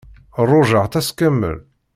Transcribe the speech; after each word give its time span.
Ṛujaɣ-tt 0.49 0.99
ass 0.99 1.09
kamel. 1.17 1.57